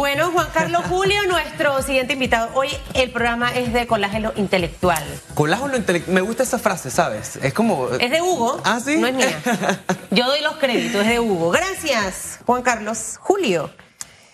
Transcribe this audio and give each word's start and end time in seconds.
Bueno, 0.00 0.30
Juan 0.32 0.48
Carlos 0.54 0.82
Julio, 0.88 1.20
nuestro 1.28 1.82
siguiente 1.82 2.14
invitado. 2.14 2.48
Hoy 2.54 2.70
el 2.94 3.10
programa 3.10 3.54
es 3.54 3.70
de 3.74 3.86
colágeno 3.86 4.32
intelectual. 4.34 5.04
Colágeno 5.34 5.76
intelectual. 5.76 6.14
Me 6.14 6.22
gusta 6.22 6.42
esa 6.42 6.58
frase, 6.58 6.90
¿sabes? 6.90 7.36
Es 7.36 7.52
como. 7.52 7.86
Es 7.90 8.10
de 8.10 8.22
Hugo. 8.22 8.62
Ah, 8.64 8.80
sí. 8.82 8.96
No 8.96 9.06
es 9.06 9.14
mía. 9.14 9.38
Yo 10.10 10.24
doy 10.24 10.40
los 10.40 10.56
créditos, 10.56 11.02
es 11.02 11.06
de 11.06 11.20
Hugo. 11.20 11.50
Gracias, 11.50 12.38
Juan 12.46 12.62
Carlos 12.62 13.18
Julio. 13.20 13.68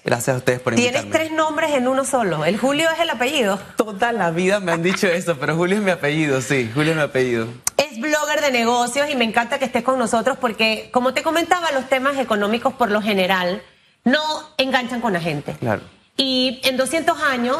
Gracias 0.04 0.36
a 0.36 0.38
ustedes 0.38 0.60
por 0.60 0.72
invitarme. 0.72 1.00
Tienes 1.00 1.18
tres 1.18 1.36
nombres 1.36 1.72
en 1.72 1.88
uno 1.88 2.04
solo. 2.04 2.44
El 2.44 2.58
Julio 2.58 2.88
es 2.88 3.00
el 3.00 3.10
apellido. 3.10 3.58
Toda 3.76 4.12
la 4.12 4.30
vida 4.30 4.60
me 4.60 4.70
han 4.70 4.84
dicho 4.84 5.08
eso, 5.08 5.36
pero 5.36 5.56
Julio 5.56 5.78
es 5.78 5.82
mi 5.82 5.90
apellido, 5.90 6.40
sí. 6.42 6.70
Julio 6.72 6.92
es 6.92 6.96
mi 6.96 7.02
apellido. 7.02 7.48
Es 7.76 7.98
blogger 7.98 8.40
de 8.40 8.52
negocios 8.52 9.10
y 9.10 9.16
me 9.16 9.24
encanta 9.24 9.58
que 9.58 9.64
estés 9.64 9.82
con 9.82 9.98
nosotros 9.98 10.38
porque, 10.40 10.90
como 10.92 11.12
te 11.12 11.24
comentaba, 11.24 11.72
los 11.72 11.88
temas 11.88 12.18
económicos 12.18 12.72
por 12.74 12.92
lo 12.92 13.02
general 13.02 13.60
no 14.06 14.22
enganchan 14.56 15.00
con 15.00 15.12
la 15.12 15.20
gente. 15.20 15.54
Claro. 15.58 15.82
Y 16.16 16.60
en 16.62 16.76
200 16.76 17.20
años, 17.22 17.58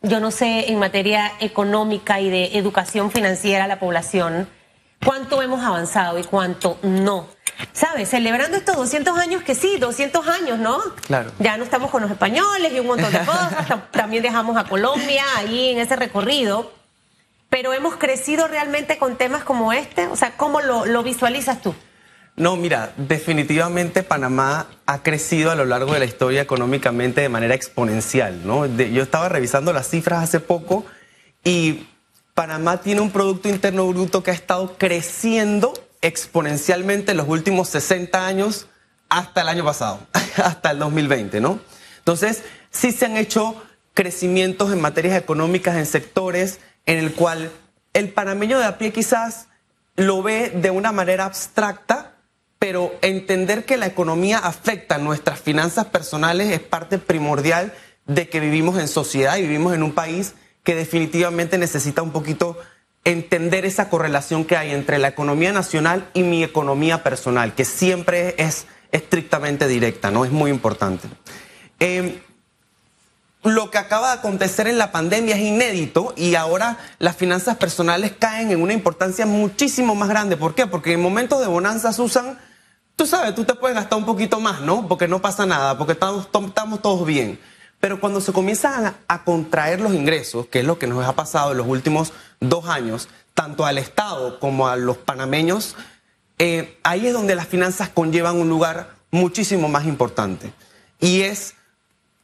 yo 0.00 0.20
no 0.20 0.30
sé, 0.30 0.70
en 0.70 0.78
materia 0.78 1.32
económica 1.40 2.20
y 2.20 2.30
de 2.30 2.56
educación 2.56 3.10
financiera 3.10 3.64
a 3.64 3.68
la 3.68 3.80
población, 3.80 4.48
cuánto 5.04 5.42
hemos 5.42 5.62
avanzado 5.62 6.18
y 6.18 6.24
cuánto 6.24 6.78
no. 6.82 7.26
¿Sabes? 7.72 8.08
Celebrando 8.08 8.56
estos 8.56 8.76
200 8.76 9.18
años 9.18 9.42
que 9.42 9.56
sí, 9.56 9.76
200 9.78 10.26
años, 10.28 10.58
¿no? 10.60 10.78
Claro. 11.06 11.32
Ya 11.40 11.56
no 11.56 11.64
estamos 11.64 11.90
con 11.90 12.00
los 12.00 12.10
españoles 12.10 12.72
y 12.72 12.78
un 12.78 12.86
montón 12.86 13.12
de 13.12 13.18
cosas. 13.18 13.66
También 13.90 14.22
dejamos 14.22 14.56
a 14.56 14.64
Colombia 14.64 15.24
ahí 15.36 15.70
en 15.70 15.78
ese 15.78 15.96
recorrido. 15.96 16.72
Pero 17.50 17.74
hemos 17.74 17.96
crecido 17.96 18.46
realmente 18.46 18.98
con 18.98 19.18
temas 19.18 19.42
como 19.42 19.72
este. 19.72 20.06
O 20.06 20.16
sea, 20.16 20.36
¿cómo 20.36 20.60
lo, 20.60 20.86
lo 20.86 21.02
visualizas 21.02 21.60
tú? 21.60 21.74
No, 22.40 22.56
mira, 22.56 22.94
definitivamente 22.96 24.02
Panamá 24.02 24.66
ha 24.86 25.02
crecido 25.02 25.50
a 25.50 25.54
lo 25.54 25.66
largo 25.66 25.92
de 25.92 25.98
la 25.98 26.06
historia 26.06 26.40
económicamente 26.40 27.20
de 27.20 27.28
manera 27.28 27.54
exponencial, 27.54 28.46
¿no? 28.46 28.64
yo 28.64 29.02
estaba 29.02 29.28
revisando 29.28 29.74
las 29.74 29.90
cifras 29.90 30.24
hace 30.24 30.40
poco 30.40 30.86
y 31.44 31.86
Panamá 32.32 32.80
tiene 32.80 33.02
un 33.02 33.10
Producto 33.10 33.50
Interno 33.50 33.86
Bruto 33.88 34.22
que 34.22 34.30
ha 34.30 34.34
estado 34.34 34.78
creciendo 34.78 35.74
exponencialmente 36.00 37.10
en 37.10 37.18
los 37.18 37.28
últimos 37.28 37.68
60 37.68 38.26
años 38.26 38.68
hasta 39.10 39.42
el 39.42 39.48
año 39.48 39.62
pasado, 39.62 40.00
hasta 40.42 40.70
el 40.70 40.78
2020, 40.78 41.42
¿no? 41.42 41.60
Entonces, 41.98 42.42
sí 42.70 42.90
se 42.92 43.04
han 43.04 43.18
hecho 43.18 43.62
crecimientos 43.92 44.72
en 44.72 44.80
materias 44.80 45.18
económicas 45.18 45.76
en 45.76 45.84
sectores 45.84 46.60
en 46.86 46.96
el 46.96 47.12
cual 47.12 47.50
el 47.92 48.08
panameño 48.14 48.58
de 48.58 48.64
a 48.64 48.78
pie 48.78 48.94
quizás 48.94 49.48
lo 49.96 50.22
ve 50.22 50.48
de 50.54 50.70
una 50.70 50.90
manera 50.90 51.26
abstracta, 51.26 52.09
pero 52.60 52.94
entender 53.00 53.64
que 53.64 53.78
la 53.78 53.86
economía 53.86 54.38
afecta 54.38 54.98
nuestras 54.98 55.40
finanzas 55.40 55.86
personales 55.86 56.52
es 56.52 56.60
parte 56.60 56.98
primordial 56.98 57.72
de 58.06 58.28
que 58.28 58.38
vivimos 58.38 58.78
en 58.78 58.86
sociedad 58.86 59.38
y 59.38 59.42
vivimos 59.42 59.74
en 59.74 59.82
un 59.82 59.92
país 59.92 60.34
que 60.62 60.74
definitivamente 60.74 61.56
necesita 61.56 62.02
un 62.02 62.12
poquito 62.12 62.58
entender 63.04 63.64
esa 63.64 63.88
correlación 63.88 64.44
que 64.44 64.58
hay 64.58 64.72
entre 64.72 64.98
la 64.98 65.08
economía 65.08 65.52
nacional 65.52 66.10
y 66.12 66.22
mi 66.22 66.44
economía 66.44 67.02
personal, 67.02 67.54
que 67.54 67.64
siempre 67.64 68.34
es 68.36 68.66
estrictamente 68.92 69.66
directa, 69.66 70.10
¿no? 70.10 70.26
Es 70.26 70.30
muy 70.30 70.50
importante. 70.50 71.08
Eh, 71.78 72.20
lo 73.42 73.70
que 73.70 73.78
acaba 73.78 74.08
de 74.08 74.18
acontecer 74.18 74.66
en 74.66 74.76
la 74.76 74.92
pandemia 74.92 75.34
es 75.34 75.40
inédito 75.40 76.12
y 76.14 76.34
ahora 76.34 76.76
las 76.98 77.16
finanzas 77.16 77.56
personales 77.56 78.12
caen 78.18 78.50
en 78.50 78.60
una 78.60 78.74
importancia 78.74 79.24
muchísimo 79.24 79.94
más 79.94 80.10
grande. 80.10 80.36
¿Por 80.36 80.54
qué? 80.54 80.66
Porque 80.66 80.92
en 80.92 81.00
momentos 81.00 81.40
de 81.40 81.46
bonanza, 81.46 81.94
Susan, 81.94 82.38
tú 83.00 83.06
sabes, 83.06 83.34
tú 83.34 83.44
te 83.44 83.54
puedes 83.54 83.74
gastar 83.74 83.98
un 83.98 84.04
poquito 84.04 84.40
más, 84.40 84.60
¿no? 84.60 84.86
Porque 84.86 85.08
no 85.08 85.22
pasa 85.22 85.46
nada, 85.46 85.78
porque 85.78 85.94
estamos, 85.94 86.30
todos 86.82 87.06
bien. 87.06 87.40
Pero 87.80 87.98
cuando 87.98 88.20
se 88.20 88.30
comienzan 88.30 88.94
a, 89.08 89.24
contraer 89.24 89.80
los 89.80 89.94
ingresos, 89.94 90.48
que 90.48 90.58
es 90.58 90.66
lo 90.66 90.78
que 90.78 90.86
nos 90.86 91.02
ha 91.06 91.14
pasado 91.14 91.52
en 91.52 91.56
los 91.56 91.66
últimos 91.66 92.12
dos 92.40 92.66
años, 92.68 93.08
tanto 93.32 93.64
al 93.64 93.78
Estado 93.78 94.38
como 94.38 94.68
a 94.68 94.76
los 94.76 94.98
panameños, 94.98 95.76
eh, 96.38 96.78
ahí 96.82 97.06
es 97.06 97.14
donde 97.14 97.34
las 97.34 97.48
finanzas 97.48 97.88
conllevan 97.88 98.36
un 98.36 98.50
lugar 98.50 98.90
muchísimo 99.10 99.70
más 99.70 99.86
importante. 99.86 100.52
Y 101.00 101.22
es 101.22 101.54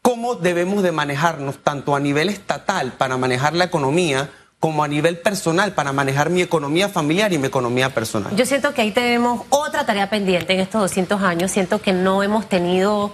cómo 0.03 0.35
debemos 0.35 0.83
de 0.83 0.93
manejarnos 0.93 1.57
tanto 1.65 1.97
a 1.97 2.01
nivel 2.01 2.29
estatal 2.29 2.93
para 2.93 3.17
manejar 3.17 3.55
la 3.55 3.65
economía, 3.65 4.29
como 4.61 4.83
a 4.83 4.89
nivel 4.89 5.19
personal 5.19 5.73
para 5.75 5.93
manejar 5.93 6.31
mi 6.31 6.43
economía 6.43 6.89
familiar 6.89 7.33
y 7.33 7.39
mi 7.39 7.47
economía 7.47 7.93
personal. 7.93 8.35
Yo 8.35 8.47
siento 8.47 8.73
que 8.73 8.83
ahí 8.83 8.91
tenemos 8.91 9.43
otra 9.51 9.85
tarea 9.85 10.09
pendiente 10.09 10.55
en 10.55 10.61
estos 10.61 10.81
200 10.81 11.23
años. 11.23 11.51
Siento 11.51 11.81
que 11.81 11.93
no 11.93 12.23
hemos 12.23 12.49
tenido 12.49 13.13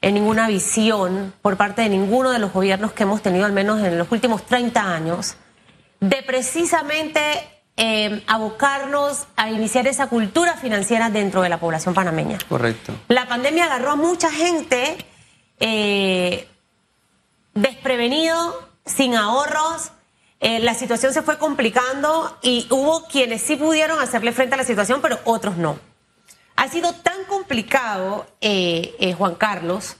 en 0.00 0.14
ninguna 0.14 0.48
visión 0.48 1.32
por 1.40 1.56
parte 1.56 1.82
de 1.82 1.88
ninguno 1.88 2.30
de 2.30 2.40
los 2.40 2.52
gobiernos 2.52 2.92
que 2.92 3.04
hemos 3.04 3.22
tenido, 3.22 3.46
al 3.46 3.52
menos 3.52 3.80
en 3.80 3.96
los 3.96 4.10
últimos 4.10 4.44
30 4.44 4.92
años, 4.92 5.36
de 6.00 6.22
precisamente 6.24 7.20
eh, 7.76 8.22
abocarnos 8.26 9.26
a 9.36 9.50
iniciar 9.50 9.86
esa 9.86 10.08
cultura 10.08 10.56
financiera 10.56 11.08
dentro 11.08 11.40
de 11.42 11.48
la 11.48 11.58
población 11.58 11.94
panameña. 11.94 12.38
Correcto. 12.48 12.92
La 13.08 13.28
pandemia 13.28 13.66
agarró 13.66 13.92
a 13.92 13.96
mucha 13.96 14.30
gente 14.30 14.96
eh, 15.60 16.48
desprevenido, 17.54 18.68
sin 18.84 19.14
ahorros. 19.14 19.92
Eh, 20.42 20.58
la 20.58 20.74
situación 20.74 21.14
se 21.14 21.22
fue 21.22 21.38
complicando 21.38 22.36
y 22.42 22.66
hubo 22.68 23.06
quienes 23.06 23.42
sí 23.42 23.54
pudieron 23.54 24.00
hacerle 24.00 24.32
frente 24.32 24.56
a 24.56 24.58
la 24.58 24.64
situación, 24.64 25.00
pero 25.00 25.20
otros 25.22 25.56
no. 25.56 25.78
Ha 26.56 26.68
sido 26.68 26.92
tan 26.94 27.24
complicado, 27.28 28.26
eh, 28.40 28.92
eh, 28.98 29.12
Juan 29.14 29.36
Carlos, 29.36 29.98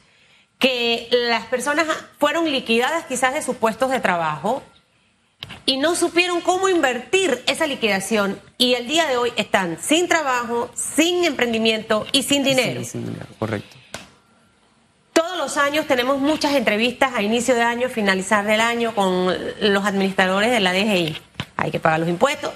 que 0.59 1.09
las 1.29 1.47
personas 1.47 1.87
fueron 2.19 2.51
liquidadas 2.51 3.05
quizás 3.07 3.35
de 3.35 3.43
sus 3.43 3.55
puestos 3.55 3.93
de 3.93 4.01
trabajo 4.01 4.65
y 5.65 5.77
no 5.77 5.95
supieron 5.95 6.41
cómo 6.41 6.69
invertir 6.69 7.41
esa 7.47 7.69
liquidación 7.69 8.41
y 8.59 8.75
el 8.75 8.89
día 8.89 9.07
de 9.07 9.17
hoy 9.17 9.33
están 9.37 9.79
sin 9.81 10.09
trabajo, 10.09 10.73
sin 10.75 11.25
emprendimiento 11.25 12.05
y 12.11 12.25
sin 12.25 12.43
dinero. 12.43 12.83
sin 12.85 13.07
dinero, 13.07 13.27
correcto. 13.39 13.77
Los 15.43 15.57
años 15.57 15.89
tenemos 15.89 16.21
muchas 16.21 16.55
entrevistas 16.55 17.15
a 17.17 17.21
inicio 17.21 17.57
de 17.57 17.63
año, 17.63 17.89
finalizar 17.89 18.47
del 18.47 18.61
año 18.61 18.95
con 18.95 19.37
los 19.61 19.85
administradores 19.85 20.53
de 20.53 20.61
la 20.61 20.73
DGI. 20.73 21.17
Hay 21.57 21.73
que 21.73 21.81
pagar 21.81 21.99
los 21.99 22.09
impuestos, 22.09 22.53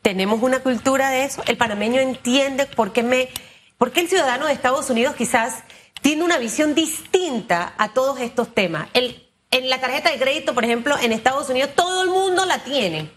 tenemos 0.00 0.42
una 0.42 0.60
cultura 0.60 1.10
de 1.10 1.24
eso. 1.24 1.42
El 1.46 1.58
panameño 1.58 2.00
entiende 2.00 2.64
por 2.64 2.94
qué, 2.94 3.02
me, 3.02 3.28
por 3.76 3.92
qué 3.92 4.00
el 4.00 4.08
ciudadano 4.08 4.46
de 4.46 4.54
Estados 4.54 4.88
Unidos 4.88 5.16
quizás 5.16 5.64
tiene 6.00 6.24
una 6.24 6.38
visión 6.38 6.74
distinta 6.74 7.74
a 7.76 7.92
todos 7.92 8.18
estos 8.20 8.54
temas. 8.54 8.88
En 8.94 9.68
la 9.68 9.78
tarjeta 9.78 10.10
de 10.10 10.18
crédito, 10.18 10.54
por 10.54 10.64
ejemplo, 10.64 10.96
en 10.98 11.12
Estados 11.12 11.50
Unidos 11.50 11.72
todo 11.76 12.04
el 12.04 12.08
mundo 12.08 12.46
la 12.46 12.60
tiene. 12.60 13.10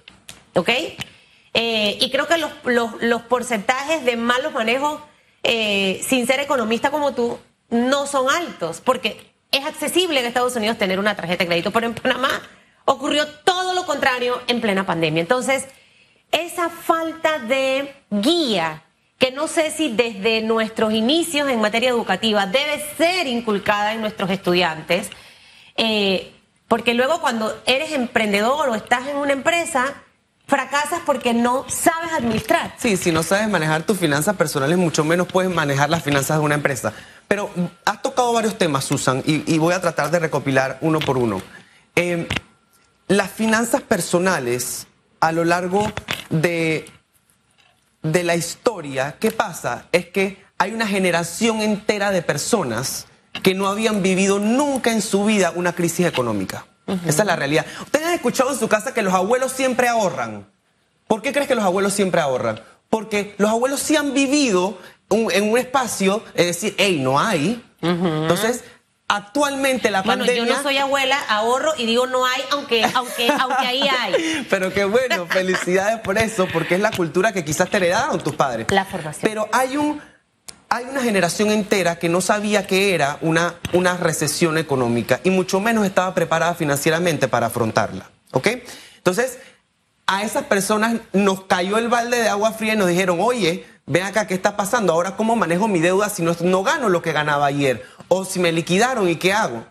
¿Ok? 0.53 0.69
Eh, 1.53 1.97
y 2.01 2.11
creo 2.11 2.27
que 2.27 2.37
los, 2.37 3.21
porcentajes 3.29 4.03
de 4.03 4.17
malos 4.17 4.51
manejos, 4.51 4.99
eh, 5.43 6.01
sin 6.05 6.27
ser 6.27 6.41
economista 6.41 6.91
como 6.91 7.13
tú, 7.13 7.39
no 7.73 8.07
son 8.07 8.29
altos, 8.29 8.81
porque 8.81 9.33
es 9.51 9.65
accesible 9.65 10.19
en 10.19 10.25
Estados 10.25 10.55
Unidos 10.55 10.77
tener 10.77 10.99
una 10.99 11.15
tarjeta 11.15 11.43
de 11.43 11.47
crédito, 11.47 11.71
pero 11.71 11.87
en 11.87 11.93
Panamá 11.93 12.41
ocurrió 12.85 13.27
todo 13.43 13.73
lo 13.73 13.85
contrario 13.85 14.41
en 14.47 14.61
plena 14.61 14.85
pandemia. 14.85 15.21
Entonces, 15.21 15.65
esa 16.31 16.69
falta 16.69 17.39
de 17.39 17.95
guía, 18.09 18.83
que 19.17 19.31
no 19.31 19.47
sé 19.47 19.71
si 19.71 19.89
desde 19.89 20.41
nuestros 20.41 20.93
inicios 20.93 21.49
en 21.49 21.61
materia 21.61 21.89
educativa 21.89 22.45
debe 22.45 22.83
ser 22.97 23.27
inculcada 23.27 23.93
en 23.93 24.01
nuestros 24.01 24.29
estudiantes, 24.29 25.09
eh, 25.75 26.31
porque 26.67 26.93
luego 26.93 27.21
cuando 27.21 27.61
eres 27.65 27.91
emprendedor 27.91 28.69
o 28.69 28.75
estás 28.75 29.07
en 29.07 29.17
una 29.17 29.33
empresa, 29.33 29.93
fracasas 30.53 30.99
porque 31.03 31.33
no 31.33 31.65
sabes 31.67 32.13
administrar. 32.13 32.75
Sí, 32.77 32.95
si 32.95 33.11
no 33.11 33.23
sabes 33.23 33.49
manejar 33.49 33.81
tus 33.81 33.97
finanzas 33.97 34.35
personales, 34.35 34.77
mucho 34.77 35.03
menos 35.03 35.25
puedes 35.25 35.51
manejar 35.51 35.89
las 35.89 36.03
finanzas 36.03 36.37
de 36.37 36.43
una 36.43 36.53
empresa. 36.53 36.93
Pero 37.27 37.49
has 37.85 38.03
tocado 38.03 38.31
varios 38.33 38.55
temas, 38.59 38.85
Susan, 38.85 39.23
y, 39.25 39.57
voy 39.57 39.73
a 39.73 39.81
tratar 39.81 40.11
de 40.11 40.19
recopilar 40.19 40.77
uno 40.81 40.99
por 40.99 41.17
uno. 41.17 41.41
Eh, 41.95 42.27
las 43.07 43.31
finanzas 43.31 43.81
personales 43.81 44.85
a 45.21 45.31
lo 45.31 45.43
largo 45.43 45.91
de, 46.29 46.85
de 48.03 48.23
la 48.23 48.35
historia, 48.35 49.15
¿qué 49.19 49.31
pasa? 49.31 49.87
Es 49.91 50.05
que 50.05 50.45
hay 50.59 50.71
una 50.71 50.85
generación 50.85 51.61
entera 51.61 52.11
de 52.11 52.21
personas 52.21 53.07
que 53.41 53.55
no 53.55 53.65
habían 53.65 54.03
vivido 54.03 54.37
nunca 54.37 54.91
en 54.91 55.01
su 55.01 55.25
vida 55.25 55.51
una 55.55 55.73
crisis 55.73 56.05
económica. 56.05 56.67
Esa 56.87 57.21
es 57.21 57.25
la 57.25 57.35
realidad. 57.35 57.65
Ustedes 57.81 58.07
han 58.07 58.13
escuchado 58.13 58.51
en 58.51 58.59
su 58.59 58.67
casa 58.67 58.93
que 58.93 59.01
los 59.01 59.13
abuelos 59.13 59.51
siempre 59.51 59.87
ahorran. 59.87 60.47
¿Por 61.07 61.21
qué 61.21 61.31
crees 61.31 61.47
que 61.47 61.55
los 61.55 61.63
abuelos 61.63 61.93
siempre 61.93 62.21
ahorran? 62.21 62.61
Porque 62.89 63.35
los 63.37 63.49
abuelos 63.49 63.79
sí 63.79 63.95
han 63.95 64.13
vivido 64.13 64.77
en 65.09 65.51
un 65.51 65.57
espacio, 65.57 66.23
es 66.33 66.47
decir, 66.47 66.75
hey, 66.77 66.99
no 67.01 67.19
hay. 67.19 67.63
Entonces, 67.81 68.63
actualmente 69.07 69.91
la 69.91 70.01
bueno, 70.01 70.25
pandemia. 70.25 70.45
Yo 70.45 70.55
no 70.55 70.63
soy 70.63 70.77
abuela, 70.77 71.19
ahorro 71.27 71.73
y 71.77 71.85
digo 71.85 72.07
no 72.07 72.25
hay, 72.25 72.41
aunque, 72.51 72.83
aunque, 72.93 73.29
aunque 73.39 73.65
ahí 73.65 73.87
hay. 73.87 74.47
Pero 74.49 74.73
qué 74.73 74.85
bueno, 74.85 75.27
felicidades 75.27 75.99
por 75.99 76.17
eso, 76.17 76.47
porque 76.51 76.75
es 76.75 76.81
la 76.81 76.91
cultura 76.91 77.31
que 77.31 77.45
quizás 77.45 77.69
te 77.69 77.77
heredaron 77.77 78.19
tus 78.21 78.35
padres. 78.35 78.67
La 78.69 78.85
formación. 78.85 79.21
Pero 79.21 79.49
hay 79.51 79.77
un 79.77 80.01
hay 80.73 80.85
una 80.85 81.03
generación 81.03 81.51
entera 81.51 81.99
que 81.99 82.09
no 82.09 82.19
sabía 82.19 82.65
que 82.65 82.95
era 82.95 83.19
una, 83.21 83.53
una 83.73 83.95
recesión 83.95 84.57
económica 84.57 85.19
y 85.23 85.29
mucho 85.29 85.59
menos 85.59 85.85
estaba 85.85 86.15
preparada 86.15 86.55
financieramente 86.55 87.27
para 87.27 87.45
afrontarla. 87.45 88.09
¿Ok? 88.31 88.47
Entonces, 88.97 89.37
a 90.07 90.23
esas 90.23 90.45
personas 90.45 90.95
nos 91.13 91.43
cayó 91.43 91.77
el 91.77 91.89
balde 91.89 92.17
de 92.17 92.27
agua 92.27 92.53
fría 92.53 92.73
y 92.73 92.77
nos 92.77 92.87
dijeron, 92.87 93.19
oye, 93.21 93.67
ven 93.85 94.01
acá, 94.01 94.25
¿qué 94.25 94.33
está 94.33 94.57
pasando? 94.57 94.93
Ahora, 94.93 95.15
¿cómo 95.15 95.35
manejo 95.35 95.67
mi 95.67 95.79
deuda 95.79 96.09
si 96.09 96.23
no, 96.23 96.35
no 96.41 96.63
gano 96.63 96.89
lo 96.89 97.03
que 97.03 97.11
ganaba 97.11 97.45
ayer? 97.45 97.85
O 98.07 98.25
si 98.25 98.39
me 98.39 98.51
liquidaron 98.51 99.07
y 99.07 99.17
qué 99.17 99.31
hago. 99.31 99.63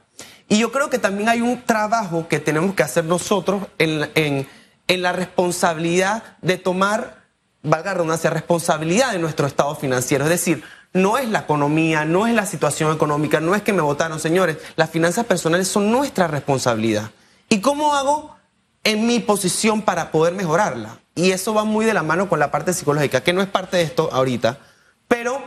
Y 0.48 0.60
yo 0.60 0.70
creo 0.70 0.88
que 0.88 1.00
también 1.00 1.28
hay 1.28 1.40
un 1.40 1.62
trabajo 1.62 2.28
que 2.28 2.38
tenemos 2.38 2.76
que 2.76 2.84
hacer 2.84 3.06
nosotros 3.06 3.66
en, 3.78 4.08
en, 4.14 4.48
en 4.86 5.02
la 5.02 5.10
responsabilidad 5.10 6.36
de 6.42 6.58
tomar, 6.58 7.24
valga 7.64 7.86
la 7.86 7.94
redundancia, 7.94 8.30
responsabilidad 8.30 9.10
de 9.10 9.18
nuestro 9.18 9.48
estado 9.48 9.74
financiero. 9.74 10.22
Es 10.22 10.30
decir, 10.30 10.62
no 10.92 11.16
es 11.16 11.28
la 11.28 11.40
economía, 11.40 12.04
no 12.04 12.26
es 12.26 12.34
la 12.34 12.46
situación 12.46 12.94
económica, 12.94 13.40
no 13.40 13.54
es 13.54 13.62
que 13.62 13.72
me 13.72 13.82
votaron, 13.82 14.20
señores. 14.20 14.58
Las 14.76 14.90
finanzas 14.90 15.24
personales 15.24 15.68
son 15.68 15.90
nuestra 15.90 16.26
responsabilidad. 16.26 17.10
¿Y 17.48 17.60
cómo 17.60 17.94
hago 17.94 18.36
en 18.84 19.06
mi 19.06 19.20
posición 19.20 19.82
para 19.82 20.10
poder 20.10 20.34
mejorarla? 20.34 20.98
Y 21.14 21.30
eso 21.30 21.54
va 21.54 21.64
muy 21.64 21.84
de 21.84 21.94
la 21.94 22.02
mano 22.02 22.28
con 22.28 22.38
la 22.38 22.50
parte 22.50 22.72
psicológica, 22.72 23.22
que 23.22 23.32
no 23.32 23.42
es 23.42 23.48
parte 23.48 23.78
de 23.78 23.84
esto 23.84 24.10
ahorita. 24.12 24.58
Pero, 25.08 25.42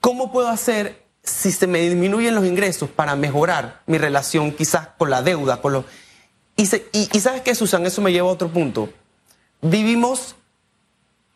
¿cómo 0.00 0.32
puedo 0.32 0.48
hacer 0.48 1.02
si 1.22 1.52
se 1.52 1.66
me 1.68 1.80
disminuyen 1.80 2.34
los 2.34 2.44
ingresos 2.44 2.90
para 2.90 3.14
mejorar 3.14 3.82
mi 3.86 3.98
relación 3.98 4.52
quizás 4.52 4.88
con 4.98 5.10
la 5.10 5.22
deuda? 5.22 5.60
Con 5.60 5.72
los... 5.72 5.84
y, 6.56 6.66
sabes 6.66 7.42
qué, 7.42 7.54
Susan, 7.54 7.86
eso 7.86 8.00
me 8.00 8.12
lleva 8.12 8.28
a 8.28 8.32
otro 8.32 8.48
punto. 8.48 8.88
Vivimos 9.60 10.34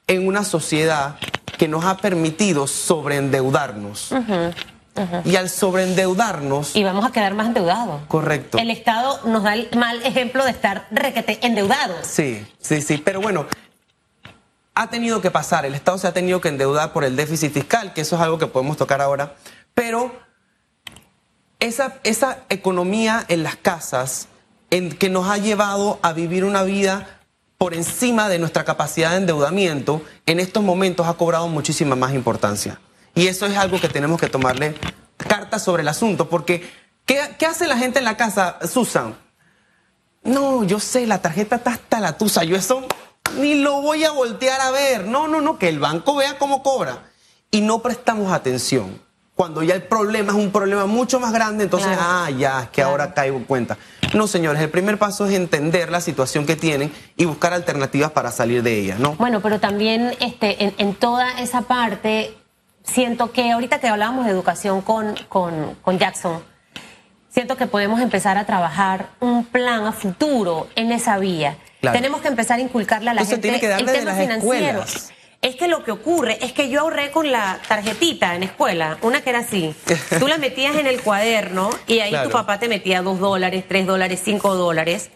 en 0.08 0.26
una 0.26 0.44
sociedad 0.44 1.16
que 1.56 1.68
nos 1.68 1.84
ha 1.84 1.96
permitido 1.96 2.66
sobreendeudarnos. 2.66 4.12
Y 5.24 5.36
al 5.36 5.50
sobreendeudarnos. 5.50 6.74
Y 6.74 6.82
vamos 6.82 7.04
a 7.04 7.12
quedar 7.12 7.34
más 7.34 7.48
endeudados. 7.48 8.02
Correcto. 8.08 8.58
El 8.58 8.70
Estado 8.70 9.20
nos 9.26 9.42
da 9.42 9.54
el 9.54 9.68
mal 9.76 10.02
ejemplo 10.04 10.44
de 10.44 10.50
estar 10.50 10.86
requete 10.90 11.38
endeudados. 11.42 12.06
Sí, 12.06 12.46
sí, 12.60 12.80
sí. 12.80 12.96
Pero 12.98 13.20
bueno, 13.20 13.46
ha 14.74 14.88
tenido 14.88 15.20
que 15.20 15.30
pasar. 15.30 15.66
El 15.66 15.74
Estado 15.74 15.98
se 15.98 16.06
ha 16.06 16.12
tenido 16.12 16.40
que 16.40 16.48
endeudar 16.48 16.92
por 16.92 17.04
el 17.04 17.16
déficit 17.16 17.52
fiscal, 17.52 17.92
que 17.92 18.02
eso 18.02 18.16
es 18.16 18.22
algo 18.22 18.38
que 18.38 18.46
podemos 18.46 18.76
tocar 18.76 19.02
ahora. 19.02 19.34
Pero 19.74 20.14
esa, 21.60 21.98
esa 22.04 22.38
economía 22.48 23.24
en 23.28 23.42
las 23.42 23.56
casas 23.56 24.28
en, 24.70 24.90
que 24.96 25.08
nos 25.08 25.28
ha 25.28 25.38
llevado 25.38 25.98
a 26.02 26.12
vivir 26.12 26.44
una 26.44 26.62
vida 26.62 27.15
por 27.58 27.74
encima 27.74 28.28
de 28.28 28.38
nuestra 28.38 28.64
capacidad 28.64 29.10
de 29.10 29.18
endeudamiento, 29.18 30.02
en 30.26 30.40
estos 30.40 30.62
momentos 30.62 31.06
ha 31.06 31.14
cobrado 31.14 31.48
muchísima 31.48 31.96
más 31.96 32.12
importancia. 32.14 32.80
Y 33.14 33.28
eso 33.28 33.46
es 33.46 33.56
algo 33.56 33.80
que 33.80 33.88
tenemos 33.88 34.20
que 34.20 34.28
tomarle 34.28 34.74
cartas 35.16 35.64
sobre 35.64 35.82
el 35.82 35.88
asunto, 35.88 36.28
porque 36.28 36.70
¿qué, 37.06 37.20
hace 37.46 37.66
la 37.66 37.78
gente 37.78 37.98
en 37.98 38.04
la 38.04 38.16
casa, 38.16 38.58
Susan? 38.70 39.16
No, 40.22 40.64
yo 40.64 40.80
sé, 40.80 41.06
la 41.06 41.22
tarjeta 41.22 41.56
está 41.56 41.70
hasta 41.70 42.00
la 42.00 42.18
tusa, 42.18 42.44
yo 42.44 42.56
eso 42.56 42.86
ni 43.38 43.54
lo 43.54 43.80
voy 43.80 44.04
a 44.04 44.10
voltear 44.10 44.60
a 44.60 44.70
ver. 44.70 45.06
No, 45.06 45.28
no, 45.28 45.40
no, 45.40 45.58
que 45.58 45.68
el 45.68 45.78
banco 45.78 46.16
vea 46.16 46.38
cómo 46.38 46.62
cobra. 46.62 47.04
Y 47.50 47.60
no 47.60 47.80
prestamos 47.80 48.32
atención. 48.32 49.00
Cuando 49.34 49.62
ya 49.62 49.74
el 49.74 49.82
problema 49.82 50.32
es 50.32 50.38
un 50.38 50.50
problema 50.50 50.86
mucho 50.86 51.20
más 51.20 51.32
grande, 51.32 51.64
entonces, 51.64 51.96
ah, 51.98 52.30
ya, 52.30 52.62
es 52.62 52.70
que 52.70 52.82
ahora 52.82 53.12
caigo 53.12 53.36
en 53.36 53.44
cuenta. 53.44 53.76
No, 54.16 54.26
señores, 54.26 54.62
el 54.62 54.70
primer 54.70 54.98
paso 54.98 55.26
es 55.26 55.34
entender 55.34 55.90
la 55.90 56.00
situación 56.00 56.46
que 56.46 56.56
tienen 56.56 56.90
y 57.16 57.26
buscar 57.26 57.52
alternativas 57.52 58.12
para 58.12 58.30
salir 58.30 58.62
de 58.62 58.78
ella, 58.78 58.96
¿no? 58.98 59.12
Bueno, 59.16 59.42
pero 59.42 59.60
también 59.60 60.12
este, 60.20 60.64
en, 60.64 60.74
en 60.78 60.94
toda 60.94 61.38
esa 61.40 61.62
parte, 61.62 62.34
siento 62.82 63.30
que 63.32 63.52
ahorita 63.52 63.78
que 63.78 63.88
hablábamos 63.88 64.24
de 64.24 64.30
educación 64.30 64.80
con, 64.80 65.14
con, 65.28 65.74
con 65.82 65.98
Jackson, 65.98 66.42
siento 67.28 67.58
que 67.58 67.66
podemos 67.66 68.00
empezar 68.00 68.38
a 68.38 68.46
trabajar 68.46 69.10
un 69.20 69.44
plan 69.44 69.84
a 69.84 69.92
futuro 69.92 70.68
en 70.74 70.92
esa 70.92 71.18
vía. 71.18 71.58
Tenemos 71.92 72.22
que 72.22 72.28
empezar 72.28 72.58
a 72.58 72.62
inculcarle 72.62 73.10
a 73.10 73.14
la 73.14 73.24
gente 73.24 73.38
tiene 73.38 73.60
que 73.60 73.70
el 73.72 73.84
tema 73.84 74.14
financiero. 74.14 74.82
Es 75.42 75.56
que 75.56 75.68
lo 75.68 75.84
que 75.84 75.90
ocurre 75.90 76.38
es 76.40 76.52
que 76.52 76.68
yo 76.68 76.80
ahorré 76.80 77.10
con 77.10 77.30
la 77.30 77.60
tarjetita 77.68 78.34
en 78.34 78.42
escuela, 78.42 78.98
una 79.02 79.20
que 79.20 79.30
era 79.30 79.40
así. 79.40 79.74
Tú 80.18 80.26
la 80.28 80.38
metías 80.38 80.76
en 80.76 80.86
el 80.86 81.00
cuaderno 81.02 81.70
y 81.86 82.00
ahí 82.00 82.14
tu 82.24 82.30
papá 82.30 82.58
te 82.58 82.68
metía 82.68 83.02
dos 83.02 83.20
dólares, 83.20 83.64
tres 83.68 83.86
dólares, 83.86 84.20
cinco 84.24 84.54
dólares. 84.54 85.10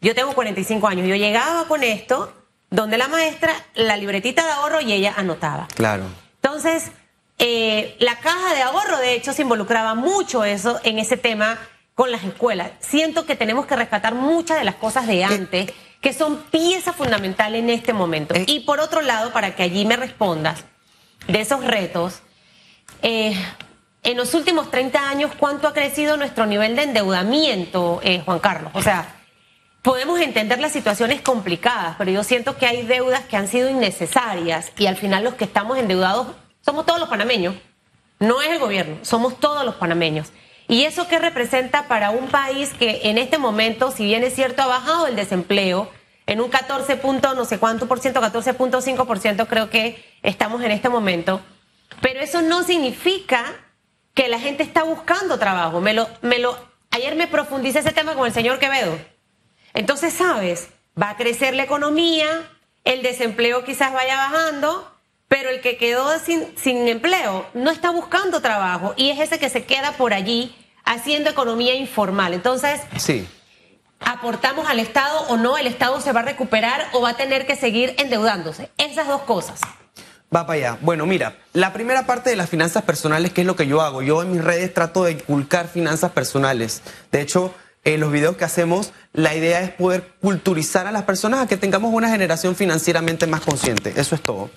Yo 0.00 0.14
tengo 0.14 0.32
45 0.32 0.86
años. 0.88 1.06
Yo 1.06 1.14
llegaba 1.14 1.66
con 1.68 1.82
esto, 1.82 2.32
donde 2.70 2.98
la 2.98 3.08
maestra, 3.08 3.52
la 3.74 3.96
libretita 3.96 4.44
de 4.44 4.52
ahorro 4.52 4.80
y 4.80 4.92
ella 4.92 5.14
anotaba. 5.16 5.68
Claro. 5.74 6.04
Entonces, 6.42 6.90
eh, 7.38 7.96
la 7.98 8.18
caja 8.18 8.54
de 8.54 8.62
ahorro, 8.62 8.98
de 8.98 9.14
hecho, 9.14 9.32
se 9.32 9.42
involucraba 9.42 9.94
mucho 9.94 10.44
eso 10.44 10.80
en 10.84 10.98
ese 10.98 11.16
tema 11.16 11.58
con 11.94 12.12
las 12.12 12.24
escuelas. 12.24 12.72
Siento 12.80 13.26
que 13.26 13.36
tenemos 13.36 13.66
que 13.66 13.76
rescatar 13.76 14.14
muchas 14.14 14.58
de 14.58 14.64
las 14.64 14.74
cosas 14.76 15.06
de 15.06 15.24
antes 15.24 15.72
que 16.06 16.12
son 16.12 16.36
pieza 16.36 16.92
fundamental 16.92 17.56
en 17.56 17.68
este 17.68 17.92
momento. 17.92 18.32
Eh. 18.32 18.44
Y 18.46 18.60
por 18.60 18.78
otro 18.78 19.00
lado, 19.00 19.32
para 19.32 19.56
que 19.56 19.64
allí 19.64 19.84
me 19.84 19.96
respondas 19.96 20.62
de 21.26 21.40
esos 21.40 21.64
retos, 21.64 22.20
eh, 23.02 23.34
en 24.04 24.16
los 24.16 24.32
últimos 24.34 24.70
30 24.70 25.08
años, 25.10 25.32
¿cuánto 25.36 25.66
ha 25.66 25.72
crecido 25.72 26.16
nuestro 26.16 26.46
nivel 26.46 26.76
de 26.76 26.84
endeudamiento, 26.84 27.98
eh, 28.04 28.22
Juan 28.24 28.38
Carlos? 28.38 28.70
O 28.74 28.82
sea, 28.82 29.16
podemos 29.82 30.20
entender 30.20 30.60
las 30.60 30.70
situaciones 30.70 31.22
complicadas, 31.22 31.96
pero 31.98 32.12
yo 32.12 32.22
siento 32.22 32.56
que 32.56 32.66
hay 32.66 32.82
deudas 32.84 33.22
que 33.22 33.36
han 33.36 33.48
sido 33.48 33.68
innecesarias 33.68 34.70
y 34.78 34.86
al 34.86 34.96
final 34.96 35.24
los 35.24 35.34
que 35.34 35.42
estamos 35.42 35.76
endeudados 35.76 36.28
somos 36.64 36.86
todos 36.86 37.00
los 37.00 37.08
panameños. 37.08 37.56
No 38.20 38.40
es 38.42 38.50
el 38.50 38.60
gobierno, 38.60 38.98
somos 39.02 39.40
todos 39.40 39.64
los 39.64 39.74
panameños. 39.74 40.28
¿Y 40.68 40.84
eso 40.84 41.06
qué 41.06 41.18
representa 41.18 41.86
para 41.86 42.10
un 42.10 42.28
país 42.28 42.74
que 42.74 43.02
en 43.04 43.18
este 43.18 43.38
momento, 43.38 43.92
si 43.92 44.04
bien 44.04 44.24
es 44.24 44.34
cierto, 44.34 44.62
ha 44.62 44.66
bajado 44.66 45.06
el 45.06 45.16
desempleo 45.16 45.90
en 46.26 46.40
un 46.40 46.48
14 46.48 46.96
punto, 46.96 47.34
no 47.34 47.44
sé 47.44 47.58
cuánto 47.58 47.86
por 47.86 48.00
ciento, 48.00 48.20
14.5 48.20 49.06
por 49.06 49.18
ciento 49.20 49.46
creo 49.46 49.70
que 49.70 50.04
estamos 50.22 50.62
en 50.62 50.72
este 50.72 50.88
momento, 50.88 51.40
pero 52.00 52.20
eso 52.20 52.42
no 52.42 52.64
significa 52.64 53.44
que 54.12 54.28
la 54.28 54.40
gente 54.40 54.62
está 54.62 54.82
buscando 54.82 55.38
trabajo. 55.38 55.80
Me 55.80 55.92
lo, 55.92 56.08
me 56.22 56.38
lo, 56.38 56.56
ayer 56.90 57.14
me 57.14 57.28
profundicé 57.28 57.80
ese 57.80 57.92
tema 57.92 58.14
con 58.14 58.26
el 58.26 58.32
señor 58.32 58.58
Quevedo. 58.58 58.98
Entonces, 59.72 60.14
¿sabes? 60.14 60.70
Va 61.00 61.10
a 61.10 61.16
crecer 61.16 61.54
la 61.54 61.64
economía, 61.64 62.26
el 62.84 63.02
desempleo 63.02 63.64
quizás 63.64 63.92
vaya 63.92 64.16
bajando, 64.16 64.95
pero 65.28 65.50
el 65.50 65.60
que 65.60 65.76
quedó 65.76 66.18
sin, 66.18 66.46
sin 66.56 66.88
empleo 66.88 67.46
no 67.54 67.70
está 67.70 67.90
buscando 67.90 68.40
trabajo 68.40 68.94
y 68.96 69.10
es 69.10 69.18
ese 69.18 69.38
que 69.38 69.48
se 69.48 69.64
queda 69.64 69.92
por 69.92 70.14
allí 70.14 70.54
haciendo 70.84 71.30
economía 71.30 71.74
informal. 71.74 72.32
Entonces, 72.32 72.80
sí. 72.96 73.26
¿aportamos 74.00 74.68
al 74.68 74.78
Estado 74.78 75.20
o 75.28 75.36
no? 75.36 75.58
¿El 75.58 75.66
Estado 75.66 76.00
se 76.00 76.12
va 76.12 76.20
a 76.20 76.24
recuperar 76.24 76.86
o 76.92 77.00
va 77.00 77.10
a 77.10 77.16
tener 77.16 77.46
que 77.46 77.56
seguir 77.56 77.94
endeudándose? 77.98 78.70
Esas 78.78 79.08
dos 79.08 79.22
cosas. 79.22 79.60
Va 80.34 80.46
para 80.46 80.58
allá. 80.58 80.78
Bueno, 80.80 81.06
mira, 81.06 81.36
la 81.52 81.72
primera 81.72 82.06
parte 82.06 82.30
de 82.30 82.36
las 82.36 82.50
finanzas 82.50 82.82
personales, 82.82 83.32
¿qué 83.32 83.42
es 83.42 83.46
lo 83.46 83.56
que 83.56 83.66
yo 83.66 83.80
hago? 83.80 84.02
Yo 84.02 84.22
en 84.22 84.32
mis 84.32 84.42
redes 84.42 84.74
trato 84.74 85.04
de 85.04 85.12
inculcar 85.12 85.68
finanzas 85.68 86.12
personales. 86.12 86.82
De 87.12 87.20
hecho, 87.20 87.54
en 87.84 88.00
los 88.00 88.10
videos 88.10 88.36
que 88.36 88.44
hacemos, 88.44 88.92
la 89.12 89.36
idea 89.36 89.60
es 89.60 89.70
poder 89.70 90.14
culturizar 90.20 90.88
a 90.88 90.92
las 90.92 91.04
personas 91.04 91.40
a 91.40 91.46
que 91.46 91.56
tengamos 91.56 91.94
una 91.94 92.10
generación 92.10 92.56
financieramente 92.56 93.28
más 93.28 93.40
consciente. 93.40 93.94
Eso 93.96 94.16
es 94.16 94.22
todo. 94.22 94.50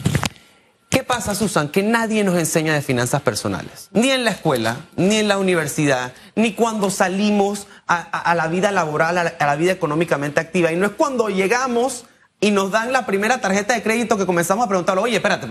¿Qué 0.90 1.04
pasa, 1.04 1.36
Susan? 1.36 1.70
Que 1.70 1.84
nadie 1.84 2.24
nos 2.24 2.36
enseña 2.36 2.74
de 2.74 2.82
finanzas 2.82 3.22
personales. 3.22 3.90
Ni 3.92 4.10
en 4.10 4.26
la 4.26 4.32
escuela, 4.32 4.88
ni 4.96 5.18
en 5.18 5.28
la 5.28 5.38
universidad, 5.38 6.14
ni 6.36 6.54
cuando 6.54 6.90
salimos 6.90 7.68
a, 7.88 8.34
la 8.36 8.48
vida 8.48 8.72
laboral, 8.72 9.18
a 9.20 9.24
la, 9.24 9.56
vida 9.56 9.72
económicamente 9.72 10.40
activa. 10.40 10.72
Y 10.72 10.78
no 10.78 10.88
es 10.88 10.94
cuando 10.94 11.30
llegamos 11.30 12.06
y 12.40 12.50
nos 12.50 12.72
dan 12.72 12.92
la 12.92 13.06
primera 13.06 13.40
tarjeta 13.40 13.76
de 13.76 13.84
crédito 13.84 14.18
que 14.18 14.26
comenzamos 14.26 14.66
a 14.66 14.68
preguntar, 14.68 14.98
oye, 14.98 15.18
espérate, 15.18 15.48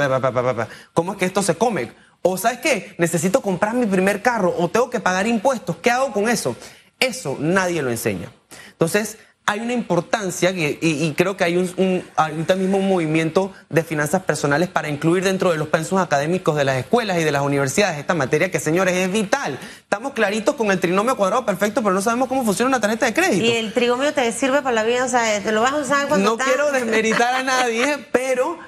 ¿cómo 0.92 1.12
es 1.12 1.18
que 1.18 1.26
esto 1.26 1.42
se 1.42 1.54
come? 1.54 1.92
O 2.22 2.36
sabes 2.36 2.58
qué, 2.58 2.96
necesito 2.98 3.40
comprar 3.40 3.74
mi 3.74 3.86
primer 3.86 4.22
carro 4.22 4.52
o 4.58 4.68
tengo 4.68 4.90
que 4.90 4.98
pagar 4.98 5.28
impuestos. 5.28 5.76
¿Qué 5.76 5.92
hago 5.92 6.12
con 6.12 6.28
eso? 6.28 6.56
Eso 6.98 7.36
nadie 7.38 7.80
lo 7.80 7.90
enseña. 7.90 8.32
Entonces, 8.72 9.18
hay 9.48 9.60
una 9.60 9.72
importancia 9.72 10.50
y, 10.50 11.14
creo 11.16 11.38
que 11.38 11.42
hay 11.42 11.56
un, 11.56 12.04
ahorita 12.16 12.54
mismo 12.54 12.76
un 12.76 12.86
movimiento 12.86 13.50
de 13.70 13.82
finanzas 13.82 14.22
personales 14.24 14.68
para 14.68 14.90
incluir 14.90 15.24
dentro 15.24 15.52
de 15.52 15.56
los 15.56 15.68
pensos 15.68 15.98
académicos 15.98 16.54
de 16.54 16.66
las 16.66 16.76
escuelas 16.76 17.16
y 17.18 17.24
de 17.24 17.32
las 17.32 17.40
universidades 17.40 17.96
esta 17.96 18.12
materia 18.12 18.50
que, 18.50 18.60
señores, 18.60 18.94
es 18.94 19.10
vital. 19.10 19.58
Estamos 19.80 20.12
claritos 20.12 20.54
con 20.54 20.70
el 20.70 20.78
trinomio 20.78 21.16
cuadrado 21.16 21.46
perfecto, 21.46 21.82
pero 21.82 21.94
no 21.94 22.02
sabemos 22.02 22.28
cómo 22.28 22.44
funciona 22.44 22.68
una 22.68 22.80
tarjeta 22.80 23.06
de 23.06 23.14
crédito. 23.14 23.42
Y 23.42 23.52
el 23.52 23.72
trinomio 23.72 24.12
te 24.12 24.30
sirve 24.32 24.60
para 24.60 24.74
la 24.74 24.84
vida, 24.84 25.06
o 25.06 25.08
sea, 25.08 25.42
te 25.42 25.50
lo 25.50 25.62
vas 25.62 25.72
a 25.72 25.76
usar 25.78 26.08
cuando 26.08 26.36
No 26.36 26.36
quiero 26.36 26.70
desmeritar 26.70 27.36
a 27.36 27.42
nadie, 27.42 28.06
pero 28.12 28.58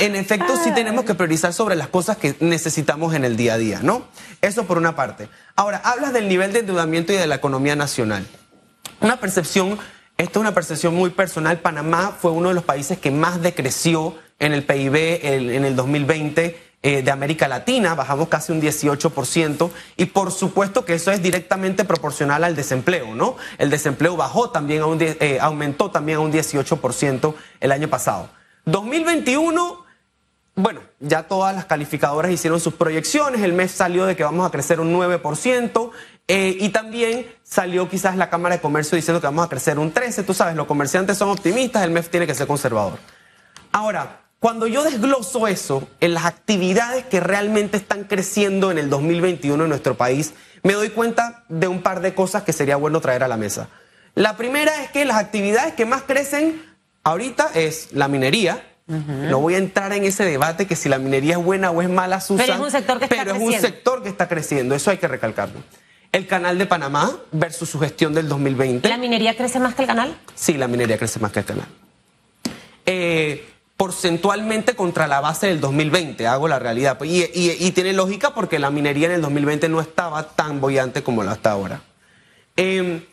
en 0.00 0.16
efecto 0.16 0.56
sí 0.56 0.72
tenemos 0.72 1.04
que 1.04 1.14
priorizar 1.14 1.52
sobre 1.52 1.76
las 1.76 1.86
cosas 1.86 2.16
que 2.16 2.34
necesitamos 2.40 3.14
en 3.14 3.24
el 3.24 3.36
día 3.36 3.54
a 3.54 3.58
día, 3.58 3.78
¿no? 3.80 4.08
Eso 4.42 4.66
por 4.66 4.76
una 4.76 4.96
parte. 4.96 5.28
Ahora, 5.54 5.80
hablas 5.84 6.12
del 6.12 6.26
nivel 6.26 6.52
de 6.52 6.58
endeudamiento 6.58 7.12
y 7.12 7.16
de 7.16 7.28
la 7.28 7.36
economía 7.36 7.76
nacional. 7.76 8.26
Una 9.00 9.20
percepción 9.20 9.78
esto 10.18 10.38
es 10.38 10.40
una 10.40 10.54
percepción 10.54 10.94
muy 10.94 11.10
personal. 11.10 11.58
Panamá 11.58 12.16
fue 12.18 12.30
uno 12.30 12.48
de 12.48 12.54
los 12.54 12.64
países 12.64 12.98
que 12.98 13.10
más 13.10 13.42
decreció 13.42 14.14
en 14.38 14.52
el 14.52 14.64
PIB 14.64 15.20
en 15.22 15.64
el 15.64 15.76
2020 15.76 16.66
eh, 16.82 17.02
de 17.02 17.10
América 17.10 17.48
Latina, 17.48 17.96
bajamos 17.96 18.28
casi 18.28 18.52
un 18.52 18.62
18%, 18.62 19.70
y 19.96 20.04
por 20.04 20.30
supuesto 20.30 20.84
que 20.84 20.94
eso 20.94 21.10
es 21.10 21.20
directamente 21.20 21.84
proporcional 21.84 22.44
al 22.44 22.54
desempleo, 22.54 23.12
¿no? 23.12 23.36
El 23.58 23.70
desempleo 23.70 24.16
bajó 24.16 24.50
también 24.50 24.82
a 24.82 24.86
un, 24.86 24.98
eh, 25.00 25.38
aumentó 25.40 25.90
también 25.90 26.18
a 26.18 26.20
un 26.20 26.30
18% 26.32 27.34
el 27.58 27.72
año 27.72 27.88
pasado. 27.88 28.28
2021 28.66 29.84
bueno, 30.58 30.80
ya 31.00 31.24
todas 31.24 31.54
las 31.54 31.66
calificadoras 31.66 32.32
hicieron 32.32 32.60
sus 32.60 32.72
proyecciones, 32.72 33.42
el 33.42 33.52
mes 33.52 33.72
salió 33.72 34.06
de 34.06 34.16
que 34.16 34.24
vamos 34.24 34.46
a 34.46 34.50
crecer 34.50 34.80
un 34.80 34.90
9%, 34.90 35.90
eh, 36.28 36.56
y 36.58 36.70
también 36.70 37.26
salió 37.44 37.88
quizás 37.88 38.16
la 38.16 38.28
Cámara 38.30 38.56
de 38.56 38.60
Comercio 38.60 38.96
diciendo 38.96 39.20
que 39.20 39.26
vamos 39.26 39.46
a 39.46 39.48
crecer 39.48 39.78
un 39.78 39.94
13%, 39.94 40.24
tú 40.24 40.34
sabes, 40.34 40.56
los 40.56 40.66
comerciantes 40.66 41.18
son 41.18 41.30
optimistas, 41.30 41.84
el 41.84 41.90
MEF 41.90 42.08
tiene 42.08 42.26
que 42.26 42.34
ser 42.34 42.46
conservador. 42.46 42.98
Ahora, 43.70 44.20
cuando 44.40 44.66
yo 44.66 44.82
desgloso 44.82 45.46
eso 45.46 45.88
en 46.00 46.14
las 46.14 46.24
actividades 46.24 47.04
que 47.06 47.20
realmente 47.20 47.76
están 47.76 48.04
creciendo 48.04 48.70
en 48.70 48.78
el 48.78 48.90
2021 48.90 49.62
en 49.62 49.68
nuestro 49.68 49.96
país, 49.96 50.34
me 50.62 50.72
doy 50.72 50.90
cuenta 50.90 51.44
de 51.48 51.68
un 51.68 51.82
par 51.82 52.00
de 52.00 52.14
cosas 52.14 52.42
que 52.42 52.52
sería 52.52 52.76
bueno 52.76 53.00
traer 53.00 53.22
a 53.22 53.28
la 53.28 53.36
mesa. 53.36 53.68
La 54.14 54.36
primera 54.36 54.82
es 54.82 54.90
que 54.90 55.04
las 55.04 55.18
actividades 55.18 55.74
que 55.74 55.86
más 55.86 56.02
crecen 56.02 56.62
ahorita 57.04 57.50
es 57.54 57.92
la 57.92 58.08
minería, 58.08 58.62
no 58.86 59.40
voy 59.40 59.54
a 59.54 59.58
entrar 59.58 59.92
en 59.92 60.04
ese 60.04 60.24
debate 60.24 60.66
que 60.66 60.76
si 60.76 60.88
la 60.88 60.98
minería 60.98 61.32
es 61.32 61.44
buena 61.44 61.70
o 61.72 61.82
es 61.82 61.88
mala, 61.88 62.20
Susan. 62.20 62.46
Pero 62.46 62.54
es 62.54 62.60
un 62.60 62.70
sector 62.70 62.98
que 62.98 63.04
está 63.04 63.16
pero 63.16 63.30
creciendo. 63.32 63.56
es 63.56 63.62
un 63.62 63.68
sector 63.68 64.02
que 64.02 64.08
está 64.08 64.28
creciendo, 64.28 64.74
eso 64.74 64.90
hay 64.90 64.98
que 64.98 65.08
recalcarlo. 65.08 65.60
El 66.16 66.26
canal 66.26 66.56
de 66.56 66.64
Panamá 66.64 67.14
versus 67.30 67.68
su 67.68 67.78
gestión 67.78 68.14
del 68.14 68.26
2020. 68.26 68.88
¿La 68.88 68.96
minería 68.96 69.36
crece 69.36 69.60
más 69.60 69.74
que 69.74 69.82
el 69.82 69.88
canal? 69.88 70.16
Sí, 70.34 70.54
la 70.54 70.66
minería 70.66 70.96
crece 70.96 71.20
más 71.20 71.30
que 71.30 71.40
el 71.40 71.44
canal. 71.44 71.66
Eh, 72.86 73.46
porcentualmente 73.76 74.74
contra 74.74 75.08
la 75.08 75.20
base 75.20 75.48
del 75.48 75.60
2020, 75.60 76.26
hago 76.26 76.48
la 76.48 76.58
realidad. 76.58 76.98
Y, 77.02 77.24
y, 77.34 77.70
tiene 77.72 77.92
lógica 77.92 78.32
porque 78.32 78.58
la 78.58 78.70
minería 78.70 79.08
en 79.08 79.12
el 79.12 79.20
2020 79.20 79.68
no 79.68 79.78
estaba 79.78 80.30
tan 80.30 80.58
bollante 80.58 81.02
como 81.02 81.22
lo 81.22 81.32
está 81.32 81.50
ahora. 81.50 81.82
Eh, 82.56 83.06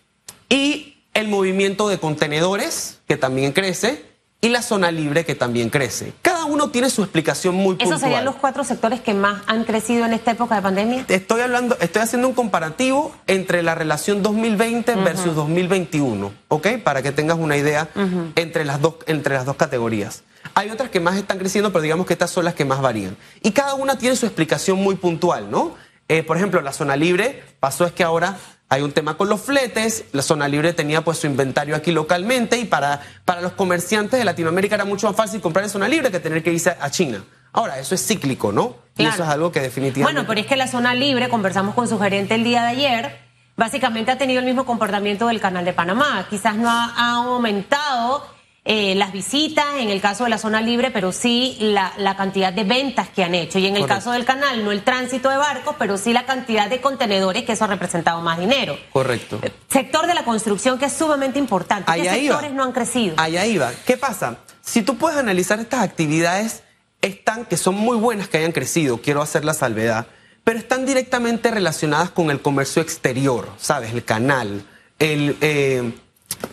y 0.48 0.95
el 1.13 1.27
movimiento 1.27 1.89
de 1.89 1.98
contenedores, 1.98 3.01
que 3.05 3.17
también 3.17 3.51
crece 3.51 4.12
y 4.44 4.50
la 4.50 4.62
zona 4.62 4.92
libre 4.92 5.24
que 5.24 5.36
también 5.36 5.70
crece. 5.70 6.12
Cada 6.22 6.44
uno 6.44 6.70
tiene 6.70 6.90
su 6.90 7.02
explicación 7.02 7.56
muy 7.56 7.76
puntual. 7.76 7.88
¿Esos 7.88 8.02
serían 8.02 8.26
los 8.26 8.36
cuatro 8.36 8.66
sectores 8.66 9.00
que 9.00 9.14
más 9.14 9.42
han 9.48 9.64
crecido 9.64 10.06
en 10.06 10.12
esta 10.12 10.32
época 10.32 10.56
de 10.58 10.62
pandemia? 10.62 11.06
Estoy 11.08 11.40
hablando, 11.40 11.78
estoy 11.80 12.02
haciendo 12.02 12.28
un 12.28 12.34
comparativo 12.34 13.16
entre 13.26 13.64
la 13.64 13.74
relación 13.74 14.22
2020 14.22 14.96
versus 14.96 15.34
2021, 15.34 16.34
¿ok? 16.50 16.68
Para 16.84 17.02
que 17.02 17.14
tengas 17.14 17.38
una 17.38 17.56
idea 17.56 17.88
entre, 18.36 18.66
las 18.66 18.82
dos, 18.82 18.96
entre 19.06 19.34
las 19.36 19.46
dos 19.46 19.56
categorías. 19.56 20.24
Hay 20.56 20.72
otras 20.72 20.90
que 20.90 21.00
más 21.00 21.16
están 21.16 21.40
creciendo, 21.40 21.72
pero 21.72 21.82
digamos 21.82 22.06
que 22.06 22.12
estas 22.12 22.30
son 22.30 22.44
las 22.44 22.54
que 22.54 22.66
más 22.66 22.82
varían. 22.82 23.16
Y 23.42 23.52
cada 23.52 23.76
una 23.76 23.98
tiene 23.98 24.18
su 24.18 24.26
explicación 24.26 24.78
muy 24.78 24.96
puntual, 24.96 25.50
¿no? 25.50 25.76
Eh, 26.10 26.22
por 26.22 26.36
ejemplo, 26.36 26.60
la 26.60 26.74
zona 26.74 26.98
libre 26.98 27.42
pasó 27.62 27.86
es 27.86 27.94
que 27.94 28.04
ahora 28.04 28.38
hay 28.74 28.82
un 28.82 28.92
tema 28.92 29.15
con 29.18 29.30
los 29.30 29.39
fletes, 29.39 30.06
la 30.13 30.24
zona 30.24 30.48
libre 30.48 30.74
tenía 30.74 31.03
pues 31.03 31.20
su 31.20 31.27
inventario 31.27 31.75
aquí 31.75 31.92
localmente 31.92 32.58
y 32.58 32.65
para, 32.65 33.01
para 33.24 33.39
los 33.39 33.51
comerciantes 33.51 34.18
de 34.18 34.25
Latinoamérica 34.25 34.74
era 34.74 34.86
mucho 34.86 35.06
más 35.06 35.15
fácil 35.15 35.42
comprar 35.42 35.63
en 35.63 35.70
zona 35.70 35.88
libre 35.88 36.10
que 36.10 36.20
tener 36.20 36.42
que 36.42 36.51
irse 36.51 36.75
a 36.80 36.89
China. 36.89 37.24
Ahora, 37.51 37.77
eso 37.77 37.94
es 37.94 38.03
cíclico, 38.03 38.51
¿no? 38.51 38.75
Y 38.98 39.06
eso 39.06 39.22
es 39.22 39.30
algo 39.30 39.51
que 39.51 39.60
definitivamente... 39.60 40.12
Bueno, 40.12 40.27
pero 40.27 40.39
es 40.39 40.48
que 40.48 40.56
la 40.56 40.68
zona 40.68 40.96
libre, 40.96 41.30
conversamos 41.30 41.75
con 41.75 41.88
su 41.88 42.00
gerente 42.00 42.34
el 42.34 42.44
día 42.44 42.63
de 42.63 42.70
ayer, 42.70 43.20
básicamente 43.56 44.10
ha 44.10 44.18
tenido 44.18 44.39
el 44.39 44.46
mismo 44.46 44.65
comportamiento 44.65 45.27
del 45.27 45.39
canal 45.39 45.63
de 45.65 45.74
Panamá. 45.74 46.25
Quizás 46.32 46.56
no 46.56 46.68
ha 46.68 47.12
aumentado 47.12 48.25
eh, 48.65 48.96
las 48.96 49.12
visitas, 49.12 49.65
en 49.77 49.89
el 49.89 50.00
caso 50.00 50.24
de 50.24 50.29
la 50.29 50.38
zona 50.38 50.62
libre, 50.62 50.89
pero 50.89 51.12
sí 51.12 51.58
la, 51.60 51.93
la 51.98 52.15
cantidad 52.15 52.53
de 52.53 52.63
ventas 52.63 53.10
que 53.10 53.24
han 53.24 53.36
hecho. 53.36 53.60
Y 53.60 53.67
en 53.67 53.75
el 53.75 53.86
caso 53.86 54.12
del 54.13 54.24
canal, 54.24 54.63
no 54.63 54.72
el 54.72 54.84
tránsito 54.84 55.29
de 55.29 55.36
barcos, 55.36 55.75
pero 55.77 55.98
sí 55.98 56.13
la 56.13 56.25
cantidad 56.25 56.70
de 56.70 56.79
contenedores, 56.79 57.43
que 57.43 57.51
eso 57.51 57.65
ha 57.65 57.67
representado 57.67 58.22
más 58.22 58.39
dinero. 58.39 58.77
Correcto. 58.93 59.39
Eh, 59.41 59.51
sector 59.70 60.08
de 60.08 60.13
la 60.13 60.24
construcción 60.24 60.79
que 60.79 60.86
es 60.86 60.93
sumamente 60.93 61.39
importante. 61.39 61.91
¿Qué 61.93 62.10
sectores 62.10 62.53
no 62.53 62.63
han 62.63 62.72
crecido? 62.72 63.15
Allá 63.17 63.46
iba. 63.46 63.70
¿Qué 63.86 63.98
pasa? 63.98 64.38
Si 64.62 64.82
tú 64.82 64.96
puedes 64.96 65.17
analizar 65.17 65.60
estas 65.60 65.82
actividades, 65.82 66.63
están, 67.01 67.43
que 67.43 67.58
son 67.58 67.75
muy 67.75 67.98
buenas 67.98 68.29
que 68.29 68.38
hayan 68.38 68.53
crecido, 68.53 69.01
quiero 69.01 69.22
hacer 69.22 69.43
la 69.43 69.53
salvedad, 69.53 70.08
pero 70.46 70.58
están 70.58 70.86
directamente 70.86 71.51
relacionadas 71.51 72.12
con 72.12 72.32
el 72.32 72.41
comercio 72.41 72.82
exterior, 72.82 73.50
¿sabes? 73.58 73.91
El 73.91 74.05
canal, 74.05 74.65
el... 75.00 75.36
Eh, 75.41 75.91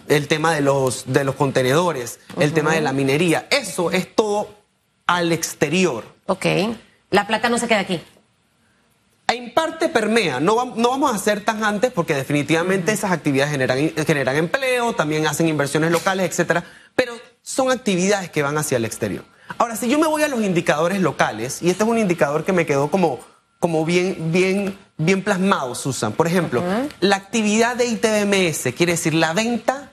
el 0.08 0.28
tema 0.28 0.54
de 0.54 0.60
los, 0.60 1.12
de 1.12 1.24
los 1.24 1.34
contenedores, 1.34 2.20
el 2.38 2.52
tema 2.52 2.74
de 2.74 2.80
la 2.80 2.92
minería. 2.92 3.46
Eso 3.50 3.90
es 3.90 4.14
todo 4.14 4.50
al 5.06 5.32
exterior. 5.32 6.04
Ok. 6.26 6.46
La 7.10 7.26
plata 7.26 7.48
no 7.48 7.58
se 7.58 7.66
queda 7.68 7.80
aquí. 7.80 8.00
En 9.26 9.54
parte 9.54 9.88
permea, 9.88 10.40
no, 10.40 10.74
no 10.76 10.90
vamos 10.90 11.12
a 11.12 11.14
hacer 11.14 11.44
tan 11.44 11.62
antes 11.62 11.92
porque 11.92 12.14
definitivamente 12.14 12.90
esas 12.90 13.12
actividades 13.12 13.52
generan, 13.52 13.92
generan 14.04 14.36
empleo, 14.36 14.92
también 14.94 15.26
hacen 15.26 15.46
inversiones 15.46 15.92
locales, 15.92 16.28
etcétera, 16.28 16.64
pero 16.96 17.14
son 17.42 17.70
actividades 17.70 18.30
que 18.30 18.42
van 18.42 18.58
hacia 18.58 18.76
el 18.76 18.84
exterior. 18.84 19.24
Ahora, 19.58 19.76
si 19.76 19.88
yo 19.88 19.98
me 19.98 20.08
voy 20.08 20.22
a 20.22 20.28
los 20.28 20.40
indicadores 20.40 21.00
locales, 21.00 21.62
y 21.62 21.70
este 21.70 21.84
es 21.84 21.88
un 21.88 21.98
indicador 21.98 22.44
que 22.44 22.52
me 22.52 22.66
quedó 22.66 22.90
como, 22.90 23.20
como 23.60 23.84
bien, 23.84 24.32
bien 24.32 24.76
bien 25.04 25.22
plasmado, 25.22 25.74
Susan. 25.74 26.12
Por 26.12 26.26
ejemplo, 26.26 26.62
la 27.00 27.16
actividad 27.16 27.76
de 27.76 27.86
ITBMS 27.86 28.74
quiere 28.74 28.92
decir 28.92 29.14
la 29.14 29.32
venta 29.32 29.92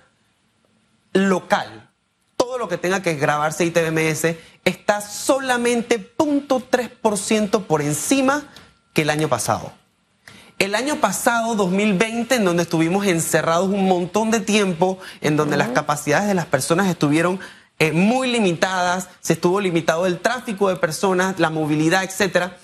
local. 1.14 1.90
Todo 2.36 2.58
lo 2.58 2.68
que 2.68 2.78
tenga 2.78 3.02
que 3.02 3.16
grabarse 3.16 3.66
ITBMS 3.66 4.36
está 4.66 5.02
solamente 5.02 6.14
0.3% 6.18 7.64
por 7.66 7.82
encima 7.82 8.44
que 8.94 9.04
el 9.04 9.10
año 9.10 9.28
pasado. 9.28 9.72
El 10.60 10.74
año 10.74 10.96
pasado, 10.96 11.56
2020, 11.56 12.36
en 12.36 12.46
donde 12.46 12.64
estuvimos 12.64 13.06
encerrados 13.06 13.70
un 13.70 13.88
montón 13.88 14.32
de 14.32 14.40
tiempo, 14.40 14.98
en 15.22 15.38
donde 15.38 15.56
las 15.56 15.70
capacidades 15.70 16.28
de 16.28 16.34
las 16.34 16.48
personas 16.48 16.88
estuvieron 16.88 17.40
eh, 17.80 17.92
muy 17.92 18.32
limitadas, 18.32 19.08
se 19.22 19.34
estuvo 19.34 19.62
limitado 19.62 20.08
el 20.08 20.20
tráfico 20.20 20.70
de 20.70 20.76
personas, 20.78 21.40
la 21.40 21.52
movilidad, 21.52 22.04
etcétera 22.04 22.58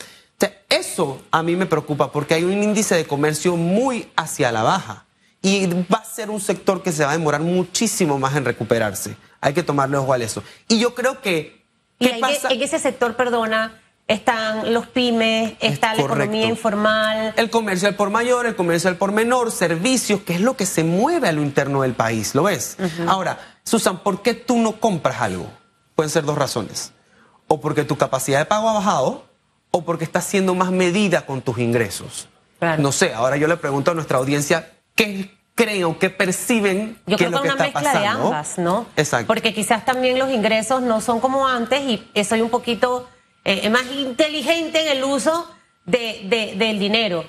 eso 0.69 1.21
a 1.31 1.43
mí 1.43 1.55
me 1.55 1.65
preocupa 1.65 2.11
porque 2.11 2.33
hay 2.33 2.43
un 2.43 2.63
índice 2.63 2.95
de 2.95 3.05
comercio 3.05 3.55
muy 3.55 4.11
hacia 4.15 4.51
la 4.51 4.63
baja 4.63 5.05
y 5.41 5.67
va 5.67 5.99
a 5.99 6.05
ser 6.05 6.29
un 6.29 6.39
sector 6.39 6.81
que 6.81 6.91
se 6.91 7.03
va 7.03 7.11
a 7.11 7.17
demorar 7.17 7.41
muchísimo 7.41 8.17
más 8.17 8.35
en 8.35 8.45
recuperarse. 8.45 9.17
Hay 9.41 9.53
que 9.53 9.61
tomarle 9.61 9.97
ojo 9.97 10.13
a 10.13 10.17
eso. 10.17 10.41
Y 10.69 10.79
yo 10.79 10.95
creo 10.95 11.21
que... 11.21 11.65
¿qué 11.99 12.17
pasa? 12.19 12.49
en 12.49 12.61
ese 12.61 12.79
sector, 12.79 13.15
perdona, 13.15 13.81
están 14.07 14.73
los 14.73 14.87
pymes, 14.87 15.53
está 15.59 15.95
la 15.95 16.03
economía 16.03 16.47
informal. 16.47 17.33
El 17.35 17.49
comercio 17.49 17.87
al 17.87 17.95
por 17.95 18.09
mayor, 18.09 18.45
el 18.45 18.55
comercio 18.55 18.89
al 18.89 18.97
por 18.97 19.11
menor, 19.11 19.51
servicios, 19.51 20.21
que 20.21 20.33
es 20.33 20.41
lo 20.41 20.55
que 20.55 20.65
se 20.65 20.83
mueve 20.83 21.27
a 21.27 21.31
lo 21.31 21.41
interno 21.41 21.81
del 21.81 21.93
país, 21.93 22.35
¿lo 22.35 22.43
ves? 22.43 22.77
Ahora, 23.07 23.37
Susan, 23.63 23.99
¿por 23.99 24.21
qué 24.21 24.33
tú 24.33 24.57
no 24.57 24.79
compras 24.79 25.21
algo? 25.21 25.51
Pueden 25.95 26.09
ser 26.09 26.23
dos 26.23 26.37
razones. 26.37 26.93
O 27.47 27.59
porque 27.59 27.83
tu 27.83 27.97
capacidad 27.97 28.39
de 28.39 28.45
pago 28.45 28.69
ha 28.69 28.73
bajado, 28.73 29.25
o 29.75 29.83
porque 29.83 30.03
estás 30.05 30.25
siendo 30.25 30.53
más 30.53 30.71
medida 30.71 31.25
con 31.25 31.41
tus 31.41 31.57
ingresos. 31.57 32.27
No 32.77 32.91
sé, 32.91 33.13
ahora 33.13 33.35
yo 33.37 33.47
le 33.47 33.57
pregunto 33.57 33.91
a 33.91 33.93
nuestra 33.93 34.19
audiencia 34.19 34.71
qué 34.95 35.31
creen 35.55 35.83
o 35.83 35.99
qué 35.99 36.09
perciben 36.09 36.97
yo 37.05 37.17
que 37.17 37.25
creo 37.25 37.29
es 37.29 37.33
lo 37.35 37.41
que, 37.41 37.49
una 37.49 37.55
mezcla 37.57 37.99
de 37.99 38.05
ambas, 38.05 38.57
¿no? 38.57 38.85
Exacto. 38.95 39.27
Porque 39.27 39.53
quizás 39.53 39.83
también 39.83 40.17
los 40.17 40.31
ingresos 40.31 40.81
no 40.81 41.01
son 41.01 41.19
como 41.19 41.47
antes 41.47 41.81
y 42.13 42.23
soy 42.23 42.41
un 42.41 42.49
poquito 42.49 43.09
eh, 43.45 43.69
más 43.69 43.83
inteligente 43.91 44.81
en 44.81 44.97
el 44.97 45.03
uso 45.03 45.49
de, 45.85 46.55
del 46.55 46.79
dinero. 46.79 47.25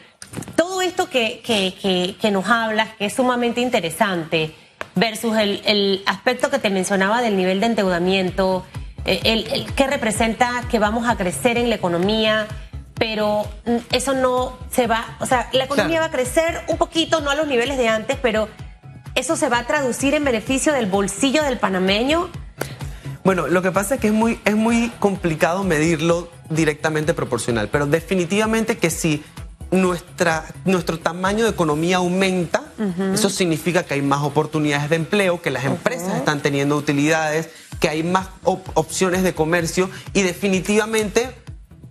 Todo 0.54 0.82
esto 0.82 1.08
que, 1.08 1.40
que, 1.44 2.16
que, 2.20 2.30
nos 2.30 2.46
hablas, 2.46 2.90
que 2.96 3.06
es 3.06 3.14
sumamente 3.14 3.60
interesante, 3.60 4.54
versus 4.94 5.36
el, 5.36 5.62
el 5.64 6.02
aspecto 6.06 6.50
que 6.50 6.58
te 6.58 6.70
mencionaba 6.70 7.20
del 7.20 7.36
nivel 7.36 7.58
de 7.60 7.66
endeudamiento, 7.66 8.64
eh, 9.04 9.20
el, 9.24 9.72
qué 9.74 9.86
representa 9.86 10.64
que 10.70 10.78
vamos 10.78 11.08
a 11.08 11.16
crecer 11.16 11.58
en 11.58 11.68
la 11.68 11.76
economía, 11.76 12.46
pero 12.94 13.44
mm, 13.66 13.76
eso 13.92 14.14
no 14.14 14.56
se 14.70 14.86
va, 14.86 15.16
o 15.20 15.26
sea, 15.26 15.48
la 15.52 15.64
economía 15.64 16.00
va 16.00 16.06
a 16.06 16.10
crecer 16.10 16.62
un 16.68 16.78
poquito, 16.78 17.20
no 17.20 17.30
a 17.30 17.34
los 17.34 17.46
niveles 17.46 17.76
de 17.76 17.88
antes, 17.88 18.16
pero 18.20 18.48
eso 19.14 19.36
se 19.36 19.48
va 19.48 19.58
a 19.58 19.66
traducir 19.66 20.14
en 20.14 20.24
beneficio 20.24 20.72
del 20.72 20.86
bolsillo 20.86 21.42
del 21.42 21.58
panameño. 21.58 22.30
Bueno, 23.24 23.46
lo 23.46 23.62
que 23.62 23.72
pasa 23.72 23.94
es 23.94 24.00
que 24.00 24.08
es 24.08 24.12
muy, 24.12 24.38
es 24.44 24.56
muy 24.56 24.90
complicado 24.98 25.64
medirlo 25.64 26.30
directamente 26.50 27.14
proporcional, 27.14 27.68
pero 27.68 27.86
definitivamente 27.86 28.76
que 28.76 28.90
si 28.90 29.22
nuestra, 29.70 30.44
nuestro 30.64 30.98
tamaño 30.98 31.44
de 31.44 31.50
economía 31.50 31.96
aumenta, 31.96 32.62
eso 33.12 33.30
significa 33.30 33.82
que 33.82 33.94
hay 33.94 34.02
más 34.02 34.22
oportunidades 34.22 34.90
de 34.90 34.96
empleo, 34.96 35.40
que 35.40 35.50
las 35.50 35.64
empresas 35.64 36.16
están 36.16 36.40
teniendo 36.40 36.76
utilidades, 36.76 37.48
que 37.84 37.90
hay 37.90 38.02
más 38.02 38.28
opciones 38.42 39.22
de 39.22 39.34
comercio 39.34 39.90
y 40.14 40.22
definitivamente 40.22 41.36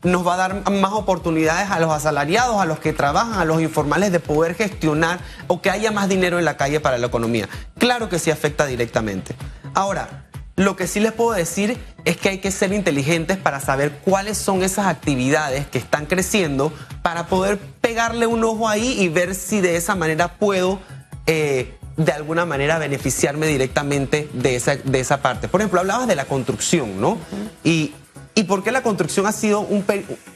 nos 0.02 0.26
va 0.26 0.34
a 0.34 0.38
dar 0.38 0.72
más 0.72 0.92
oportunidades 0.94 1.70
a 1.70 1.80
los 1.80 1.92
asalariados, 1.92 2.60
a 2.60 2.66
los 2.66 2.80
que 2.80 2.94
trabajan, 2.94 3.34
a 3.34 3.46
los 3.46 3.62
informales 3.62 4.12
de 4.12 4.20
poder 4.20 4.56
gestionar 4.56 5.20
o 5.46 5.62
que 5.62 5.70
haya 5.70 5.92
más 5.92 6.10
dinero 6.10 6.40
en 6.40 6.46
la 6.46 6.58
calle 6.58 6.80
para 6.80 6.98
la 6.98 7.06
economía. 7.06 7.48
Claro 7.78 8.10
que 8.10 8.18
sí 8.18 8.32
afecta 8.32 8.66
directamente. 8.66 9.36
Ahora, 9.76 10.26
Lo 10.56 10.76
que 10.76 10.86
sí 10.86 11.00
les 11.00 11.12
puedo 11.14 11.32
decir 11.32 11.80
es 12.06 12.18
que 12.18 12.30
hay 12.30 12.38
que 12.38 12.52
ser 12.52 12.74
inteligentes 12.74 13.38
para 13.38 13.60
saber 13.60 14.00
cuáles 14.04 14.38
son 14.38 14.62
esas 14.62 14.86
actividades 14.86 15.66
que 15.66 15.80
están 15.80 16.06
creciendo 16.06 16.72
para 17.02 17.26
poder 17.26 17.58
pegarle 17.58 18.28
un 18.28 18.44
ojo 18.44 18.70
ahí 18.70 19.00
y 19.00 19.10
ver 19.10 19.34
si 19.34 19.62
de 19.62 19.78
esa 19.78 19.96
manera 19.96 20.36
puedo 20.38 20.80
eh, 21.26 21.76
de 21.98 22.12
alguna 22.12 22.46
manera 22.46 22.80
beneficiarme 22.80 23.48
directamente 23.48 24.30
de 24.34 24.56
esa, 24.56 24.76
de 24.76 25.00
esa 25.00 25.22
parte. 25.22 25.48
Por 25.48 25.62
ejemplo, 25.62 25.80
hablabas 25.80 26.08
de 26.08 26.16
la 26.16 26.26
construcción, 26.26 27.00
¿no? 27.00 27.18
y, 27.64 27.94
y, 28.36 28.44
por 28.44 28.64
qué 28.64 28.72
la 28.72 28.82
construcción 28.82 29.28
ha 29.28 29.32
sido 29.32 29.62
un, 29.62 29.86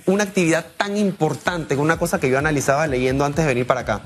una 0.06 0.24
actividad 0.24 0.68
tan 0.78 0.98
importante, 0.98 1.76
una 1.76 1.98
cosa 1.98 2.20
que 2.20 2.30
yo 2.30 2.38
analizaba 2.38 2.86
leyendo 2.88 3.26
antes 3.26 3.44
de 3.44 3.48
venir 3.48 3.66
para 3.66 3.82
acá. 3.82 4.02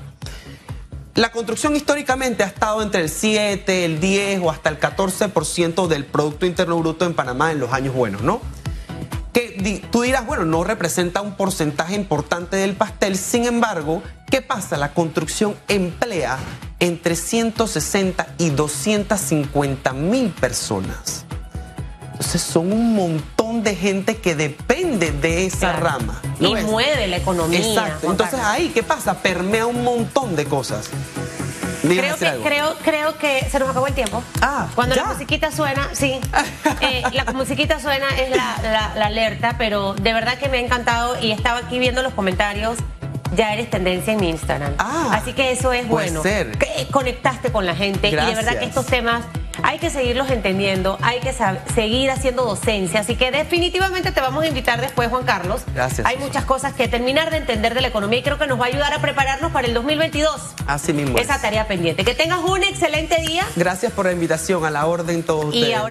La 1.14 1.30
construcción 1.30 1.76
históricamente 1.76 2.42
ha 2.42 2.46
estado 2.46 2.80
entre 2.82 3.02
el 3.02 3.10
7, 3.10 3.84
el 3.84 4.00
10 4.00 4.40
o 4.42 4.50
hasta 4.50 4.70
el 4.70 4.80
14% 4.80 5.86
del 5.86 6.06
Producto 6.06 6.46
Interno 6.46 6.78
Bruto 6.78 7.04
en 7.04 7.12
Panamá 7.12 7.52
en 7.52 7.60
los 7.60 7.70
años 7.74 7.94
buenos, 7.94 8.22
¿no? 8.22 8.40
Que 9.34 9.82
tú 9.90 10.02
dirás, 10.02 10.24
bueno, 10.24 10.46
no 10.46 10.64
representa 10.64 11.20
un 11.20 11.36
porcentaje 11.36 11.94
importante 11.96 12.56
del 12.56 12.74
pastel, 12.76 13.18
sin 13.18 13.44
embargo, 13.44 14.02
¿qué 14.30 14.40
pasa? 14.40 14.78
La 14.78 14.94
construcción 14.94 15.54
emplea 15.68 16.38
entre 16.82 17.14
160 17.14 18.26
y 18.38 18.50
250 18.50 19.92
mil 19.92 20.30
personas. 20.30 21.24
Entonces 22.10 22.42
son 22.42 22.72
un 22.72 22.94
montón 22.94 23.62
de 23.62 23.76
gente 23.76 24.16
que 24.16 24.34
depende 24.34 25.12
de 25.12 25.46
esa 25.46 25.72
rama. 25.74 26.20
y 26.40 26.52
mueve 26.56 27.06
la 27.06 27.18
economía. 27.18 27.60
Exacto. 27.60 28.10
Entonces 28.10 28.40
ahí, 28.40 28.70
¿qué 28.74 28.82
pasa? 28.82 29.14
Permea 29.14 29.66
un 29.66 29.84
montón 29.84 30.34
de 30.34 30.44
cosas. 30.44 30.90
Creo 31.82 32.16
que, 32.16 32.30
creo, 32.42 32.74
creo 32.84 33.18
que 33.18 33.48
se 33.48 33.60
nos 33.60 33.68
acabó 33.68 33.86
el 33.86 33.94
tiempo. 33.94 34.22
Ah, 34.40 34.66
Cuando 34.74 34.96
la 34.96 35.04
musiquita 35.04 35.52
suena, 35.52 35.88
sí. 35.92 36.20
Eh, 36.80 37.04
la 37.12 37.24
musiquita 37.32 37.78
suena 37.78 38.08
es 38.18 38.30
la, 38.30 38.92
la 38.96 39.06
alerta, 39.06 39.54
pero 39.56 39.94
de 39.94 40.12
verdad 40.12 40.36
que 40.36 40.48
me 40.48 40.58
ha 40.58 40.60
encantado 40.60 41.16
y 41.20 41.30
estaba 41.30 41.58
aquí 41.60 41.78
viendo 41.78 42.02
los 42.02 42.12
comentarios 42.12 42.76
ya 43.36 43.52
eres 43.52 43.70
tendencia 43.70 44.12
en 44.12 44.20
mi 44.20 44.30
Instagram. 44.30 44.74
Ah, 44.78 45.10
Así 45.12 45.32
que 45.32 45.52
eso 45.52 45.72
es 45.72 45.86
puede 45.86 46.10
bueno. 46.10 46.22
Ser. 46.22 46.58
Que 46.58 46.86
conectaste 46.90 47.50
con 47.50 47.66
la 47.66 47.74
gente 47.74 48.08
y 48.08 48.14
de 48.14 48.34
verdad 48.34 48.58
que 48.58 48.64
estos 48.64 48.86
temas 48.86 49.24
hay 49.62 49.78
que 49.78 49.90
seguirlos 49.90 50.30
entendiendo, 50.30 50.98
hay 51.02 51.20
que 51.20 51.34
seguir 51.74 52.10
haciendo 52.10 52.44
docencia. 52.44 53.00
Así 53.00 53.16
que 53.16 53.30
definitivamente 53.30 54.12
te 54.12 54.20
vamos 54.20 54.44
a 54.44 54.46
invitar 54.46 54.80
después, 54.80 55.08
Juan 55.08 55.24
Carlos. 55.24 55.62
Gracias. 55.74 56.06
Hay 56.06 56.16
muchas 56.18 56.44
cosas 56.44 56.72
que 56.72 56.88
terminar 56.88 57.30
de 57.30 57.38
entender 57.38 57.74
de 57.74 57.80
la 57.80 57.88
economía 57.88 58.20
y 58.20 58.22
creo 58.22 58.38
que 58.38 58.46
nos 58.46 58.60
va 58.60 58.64
a 58.64 58.68
ayudar 58.68 58.92
a 58.94 59.00
prepararnos 59.00 59.52
para 59.52 59.66
el 59.66 59.74
2022. 59.74 60.40
Así 60.66 60.92
mismo. 60.92 61.18
Esa 61.18 61.40
tarea 61.40 61.66
pendiente. 61.66 62.04
Que 62.04 62.14
tengas 62.14 62.40
un 62.40 62.62
excelente 62.62 63.20
día. 63.20 63.44
Gracias 63.56 63.92
por 63.92 64.06
la 64.06 64.12
invitación, 64.12 64.64
a 64.64 64.70
la 64.70 64.86
orden 64.86 65.22
todos 65.22 65.46
ustedes. 65.46 65.76